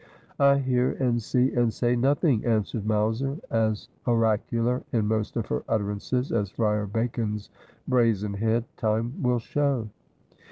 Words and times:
'I 0.39 0.57
hear 0.57 0.93
and 0.93 1.21
see 1.21 1.53
and 1.53 1.71
say 1.71 1.95
nothing,' 1.95 2.43
answered 2.43 2.87
Mowser, 2.87 3.37
as 3.51 3.87
ora 4.07 4.39
cular 4.51 4.81
in 4.91 5.05
most 5.07 5.37
of 5.37 5.45
her 5.45 5.63
utterances 5.69 6.31
as 6.31 6.49
Friar 6.49 6.87
Bacon's 6.87 7.51
brazen 7.87 8.33
head.' 8.33 8.63
Time 8.77 9.21
will 9.21 9.37
show.' 9.37 9.89